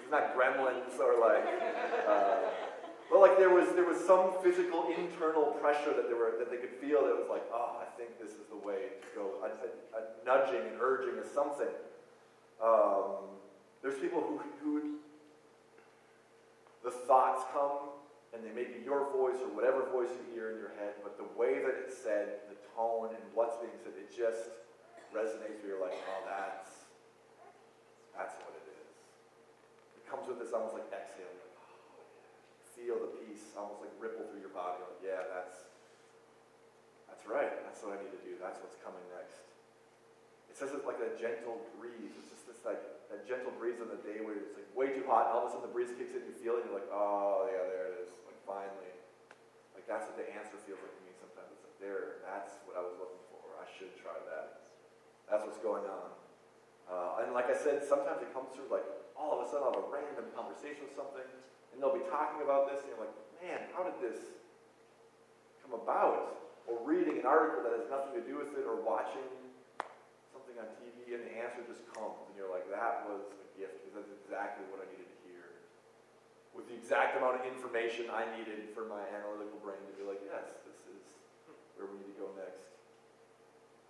[0.00, 1.44] It's not gremlins or like,
[2.08, 2.48] uh,
[3.14, 6.58] but like there was there was some physical internal pressure that they were that they
[6.58, 9.38] could feel that was like, oh, I think this is the way to go.
[9.46, 9.54] A,
[9.94, 11.70] a, nudging and urging of something.
[12.58, 13.38] Um,
[13.86, 14.98] there's people who who
[16.82, 17.94] the thoughts come
[18.34, 21.14] and they may be your voice or whatever voice you hear in your head, but
[21.14, 24.50] the way that it's said, the tone, and what's being said, it just
[25.14, 26.90] resonates where you're like, oh, that's
[28.18, 28.90] that's what it is.
[30.02, 31.43] It comes with this almost like exhale.
[32.74, 34.82] Feel the peace almost like ripple through your body.
[34.82, 35.70] Like, yeah, that's
[37.06, 37.54] that's right.
[37.64, 38.34] That's what I need to do.
[38.42, 39.40] That's what's coming next.
[40.50, 42.14] It says it's like a gentle breeze.
[42.18, 42.82] It's just this like
[43.14, 45.50] a gentle breeze on the day where it's like way too hot, and all of
[45.50, 47.94] a sudden the breeze kicks in, you feel it, and you're like, oh yeah, there
[47.94, 48.92] it is Like finally.
[49.74, 51.50] Like that's what the answer feels like to me sometimes.
[51.54, 53.42] It's like, there, that's what I was looking for.
[53.58, 54.66] I should try that.
[55.30, 56.10] That's what's going on.
[56.84, 58.84] Uh, and like I said, sometimes it comes through like
[59.16, 61.24] all of a sudden I'll have a random conversation with something,
[61.74, 64.30] and they'll be talking about this, and you're like, man, how did this
[65.66, 66.38] come about?
[66.70, 69.26] Or reading an article that has nothing to do with it, or watching
[70.30, 73.82] something on TV, and the answer just comes, and you're like, that was a gift
[73.82, 75.44] because that's exactly what I needed to hear.
[76.54, 80.22] with the exact amount of information I needed for my analytical brain to be like,
[80.22, 81.02] yes, this is
[81.74, 82.70] where we need to go next.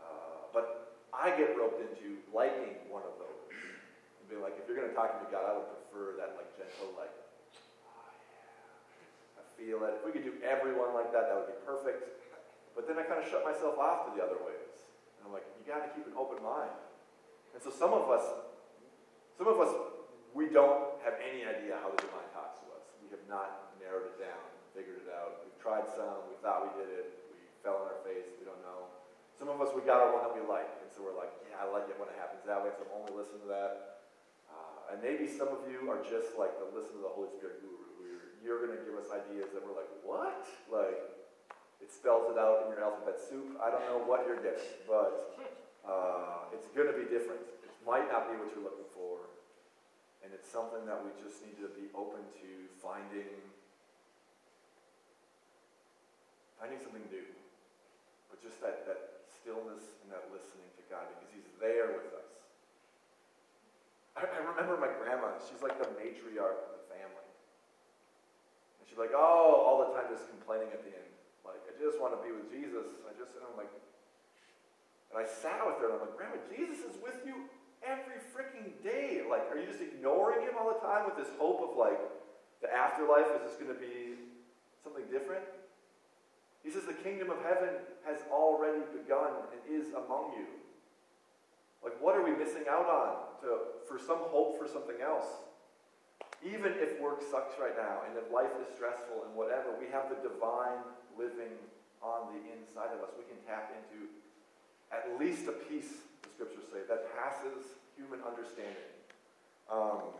[0.00, 3.44] Uh, but I get roped into liking one of those.
[3.52, 6.40] And be like, if you're going to talk to me, God, I would prefer that
[6.40, 7.12] like gentle, like,
[9.64, 9.96] feel it.
[9.96, 12.04] If we could do everyone like that, that would be perfect.
[12.76, 14.76] But then I kind of shut myself off to the other ways.
[15.16, 16.76] And I'm like, you got to keep an open mind.
[17.56, 18.28] And so some of us,
[19.40, 19.72] some of us,
[20.36, 22.84] we don't have any idea how the divine talks to us.
[23.00, 24.44] We have not narrowed it down,
[24.76, 25.46] figured it out.
[25.46, 28.60] We've tried some, we thought we did it, we fell on our face, we don't
[28.66, 28.90] know.
[29.38, 31.62] Some of us, we got our one that we like, and so we're like, yeah,
[31.62, 34.02] I like it when it happens that way, so only listening to that.
[34.50, 37.62] Uh, and maybe some of you are just like the listen to the Holy Spirit
[37.62, 37.83] guru,
[38.44, 40.44] you're, going to give us ideas that we're like, what?
[40.68, 41.00] Like,
[41.80, 43.56] it spells it out in your alphabet soup.
[43.56, 45.40] I don't know what you're getting, but
[45.88, 47.40] uh, it's going to be different.
[47.64, 49.24] It might not be what you're looking for.
[50.20, 53.28] And it's something that we just need to be open to finding
[56.64, 57.28] finding something new.
[58.32, 62.30] But just that, that stillness and that listening to God because He's there with us.
[64.16, 67.23] I, I remember my grandma, she's like the matriarch of the family.
[68.84, 71.12] And she's like, oh, all the time just complaining at the end.
[71.40, 73.00] Like, I just want to be with Jesus.
[73.08, 73.72] I just, and I'm like,
[75.08, 77.48] and I sat with her and I'm like, Grandma, Jesus is with you
[77.80, 79.22] every freaking day.
[79.24, 82.00] Like, are you just ignoring him all the time with this hope of like
[82.60, 84.20] the afterlife is just going to be
[84.82, 85.46] something different?
[86.66, 90.48] He says the kingdom of heaven has already begun and is among you.
[91.84, 95.28] Like, what are we missing out on to, for some hope for something else?
[96.44, 100.12] Even if work sucks right now and if life is stressful and whatever, we have
[100.12, 100.84] the divine
[101.16, 101.56] living
[102.04, 103.16] on the inside of us.
[103.16, 104.12] We can tap into
[104.92, 108.92] at least a piece the scriptures say, that passes human understanding.
[109.72, 110.12] Um,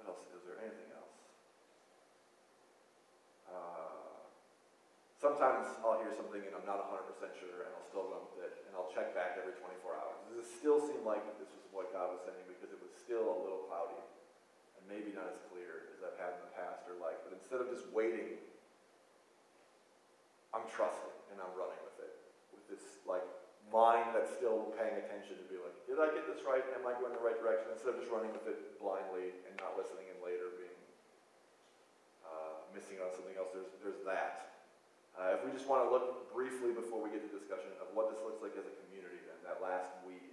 [0.00, 0.24] what else?
[0.32, 1.16] Is there anything else?
[3.44, 4.24] Uh,
[5.20, 8.64] sometimes I'll hear something and I'm not 100% sure and I'll still run with it
[8.64, 10.16] and I'll check back every 24 hours.
[10.32, 13.22] Does it still seem like this was what God was saying because it was still
[13.22, 14.02] a little cloudy
[14.74, 17.62] and maybe not as clear as I've had in the past or like, but instead
[17.62, 18.34] of just waiting,
[20.50, 22.18] I'm trusting and I'm running with it.
[22.50, 23.22] With this like
[23.70, 26.66] mind that's still paying attention to be like, did I get this right?
[26.74, 27.70] Am I going the right direction?
[27.70, 30.82] Instead of just running with it blindly and not listening and later being
[32.26, 33.54] uh, missing on something else.
[33.54, 34.66] There's there's that.
[35.14, 38.10] Uh, if we just want to look briefly before we get to discussion of what
[38.10, 40.25] this looks like as a community, then that last week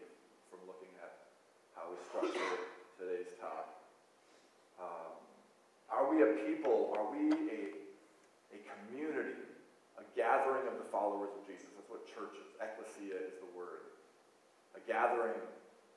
[1.84, 2.64] how we structured
[2.96, 3.68] today's talk.
[4.80, 5.20] Um,
[5.92, 6.96] are we a people?
[6.96, 7.60] Are we a,
[8.56, 9.36] a community
[10.00, 11.68] A gathering of the followers of Jesus.
[11.76, 12.56] That's what church is.
[12.56, 13.92] Ecclesia is the word.
[14.80, 15.36] A gathering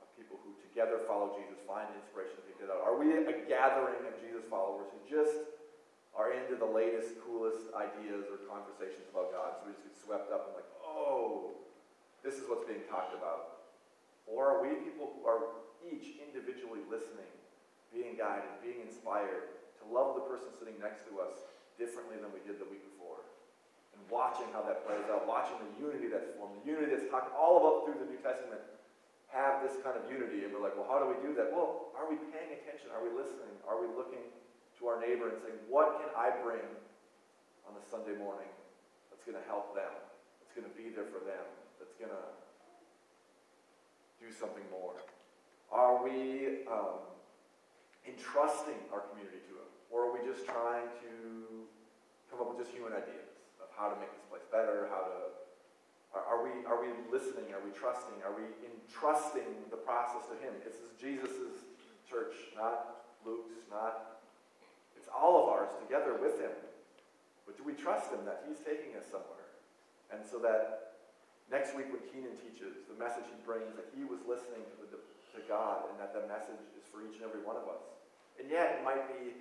[0.02, 2.82] of people who together follow Jesus, find inspiration to get out.
[2.82, 5.38] Are we a gathering of Jesus followers who just
[6.18, 9.62] are into the latest, coolest ideas or conversations about God?
[9.62, 11.54] So we just get swept up and like, oh,
[12.26, 13.62] this is what's being talked about.
[14.26, 17.30] Or are we people who are each individually listening,
[17.94, 21.46] being guided, being inspired to love the person sitting next to us
[21.78, 22.96] differently than we did the week before?
[23.96, 27.32] and watching how that plays out, watching the unity that's formed, the unity that's talked
[27.32, 28.60] all about through the New Testament,
[29.32, 30.44] have this kind of unity.
[30.44, 31.48] And we're like, well, how do we do that?
[31.50, 32.92] Well, are we paying attention?
[32.92, 33.50] Are we listening?
[33.64, 34.22] Are we looking
[34.78, 36.62] to our neighbor and saying, what can I bring
[37.64, 38.52] on a Sunday morning
[39.08, 39.90] that's going to help them,
[40.38, 41.42] that's going to be there for them,
[41.80, 42.24] that's going to
[44.20, 45.00] do something more?
[45.72, 47.02] Are we um,
[48.06, 49.70] entrusting our community to Him?
[49.90, 51.12] Or are we just trying to
[52.30, 53.30] come up with just human ideas
[53.62, 55.36] of how to make this place better, how to
[56.16, 57.52] are, we, are we listening?
[57.52, 58.24] Are we trusting?
[58.24, 60.56] Are we entrusting the process to Him?
[60.64, 61.60] This is Jesus'
[62.08, 64.22] church, not Luke's, not.
[64.96, 66.54] It's all of ours together with Him.
[67.44, 69.44] But do we trust Him that He's taking us somewhere?
[70.08, 71.02] And so that
[71.50, 74.98] next week when Keenan teaches, the message he brings, that he was listening to, the,
[75.36, 77.84] to God and that the message is for each and every one of us.
[78.40, 79.36] And yet, it might be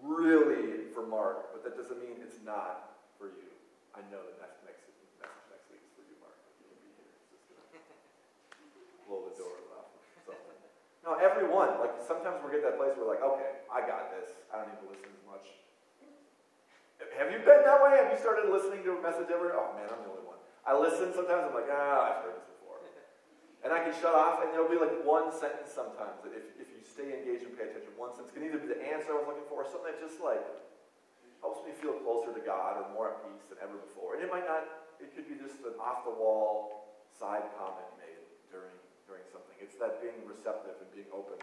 [0.00, 3.48] really for Mark, but that doesn't mean it's not for you.
[3.94, 4.82] I know that next, next
[5.70, 6.34] week is for you, Mark.
[6.58, 7.54] You can be here, it's just
[9.06, 9.92] blow the door off
[10.24, 10.58] something.
[11.04, 11.76] No, everyone.
[11.80, 14.32] Like sometimes we get that place where like, okay, I got this.
[14.50, 15.46] I don't need to listen as much.
[17.18, 18.00] Have you been that way?
[18.00, 19.52] Have you started listening to a message ever?
[19.52, 20.40] Oh man, I'm the only one.
[20.64, 21.50] I listen sometimes.
[21.50, 22.51] I'm like, ah, I've heard this.
[23.62, 26.66] And I can shut off, and there'll be like one sentence sometimes that if, if
[26.74, 29.30] you stay engaged and pay attention, one sentence can either be the answer I was
[29.30, 30.42] looking for, or something that just like
[31.38, 34.18] helps me feel closer to God or more at peace than ever before.
[34.18, 34.66] And it might not.
[34.98, 38.74] It could be just an off the wall side comment made during
[39.06, 39.54] during something.
[39.62, 41.38] It's that being receptive and being open,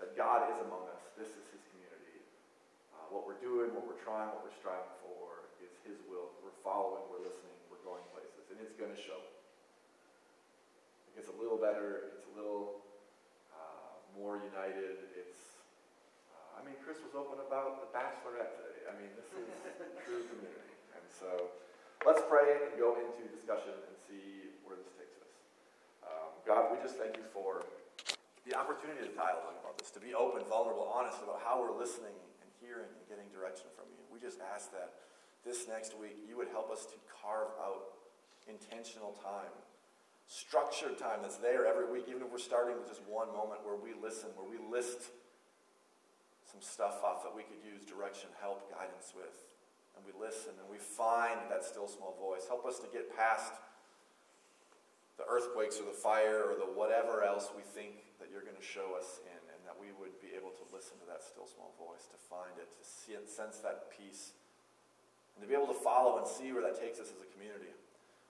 [0.00, 1.00] that God is among us.
[1.16, 2.20] This is his community.
[2.92, 6.28] Uh, what we're doing, what we're trying, what we're striving for is his will.
[6.44, 8.44] We're following, we're listening, we're going places.
[8.52, 9.20] And it's going to show.
[11.18, 12.14] It gets a little better.
[12.14, 12.78] It's a little
[13.50, 15.02] uh, more united.
[15.18, 15.58] It's,
[16.30, 18.86] uh, I mean, Chris was open about the bachelorette today.
[18.86, 19.50] I mean, this is
[20.06, 20.78] true community.
[20.94, 21.50] And so
[22.06, 25.34] let's pray and go into discussion and see where this takes us.
[26.46, 27.66] God, we just thank you for
[28.46, 32.14] the opportunity to dialogue about this, to be open, vulnerable, honest about how we're listening
[32.14, 34.00] and hearing and getting direction from you.
[34.06, 35.02] We just ask that
[35.42, 37.98] this next week you would help us to carve out
[38.46, 39.52] intentional time,
[40.28, 43.80] structured time that's there every week, even if we're starting with just one moment where
[43.80, 45.08] we listen, where we list
[46.44, 49.48] some stuff off that we could use direction, help, guidance with.
[49.96, 52.44] And we listen and we find that still small voice.
[52.46, 53.56] Help us to get past
[55.16, 58.62] the earthquakes or the fire or the whatever else we think that you're going to
[58.62, 61.74] show us in, and that we would be able to listen to that still small
[61.74, 64.34] voice, to find it, to see it, sense that peace,
[65.34, 67.74] and to be able to follow and see where that takes us as a community.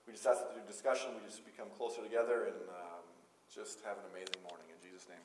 [0.09, 3.05] We just ask that through discussion, we just become closer together and um,
[3.45, 4.65] just have an amazing morning.
[4.73, 5.21] In Jesus' name.